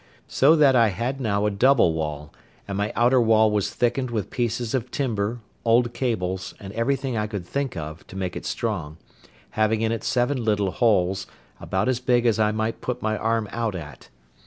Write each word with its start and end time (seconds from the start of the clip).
So 0.27 0.55
that 0.55 0.75
I 0.75 0.87
had 0.87 1.21
now 1.21 1.45
a 1.45 1.51
double 1.51 1.93
wall; 1.93 2.33
and 2.67 2.75
my 2.75 2.91
outer 2.95 3.21
wall 3.21 3.51
was 3.51 3.71
thickened 3.71 4.09
with 4.09 4.31
pieces 4.31 4.73
of 4.73 4.89
timber, 4.89 5.41
old 5.63 5.93
cables, 5.93 6.55
and 6.59 6.73
everything 6.73 7.15
I 7.15 7.27
could 7.27 7.45
think 7.45 7.77
of, 7.77 8.07
to 8.07 8.15
make 8.15 8.35
it 8.35 8.47
strong; 8.47 8.97
having 9.51 9.81
in 9.81 9.91
it 9.91 10.03
seven 10.03 10.43
little 10.43 10.71
holes, 10.71 11.27
about 11.59 11.87
as 11.87 11.99
big 11.99 12.25
as 12.25 12.39
I 12.39 12.51
might 12.51 12.81
put 12.81 13.03
my 13.03 13.15
arm 13.15 13.47
out 13.51 13.75
at. 13.75 14.09